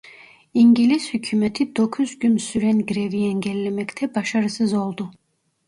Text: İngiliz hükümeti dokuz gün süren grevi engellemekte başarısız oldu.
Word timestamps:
İngiliz 0.53 1.13
hükümeti 1.13 1.75
dokuz 1.75 2.19
gün 2.19 2.37
süren 2.37 2.85
grevi 2.85 3.17
engellemekte 3.25 4.15
başarısız 4.15 4.73
oldu. 4.73 5.11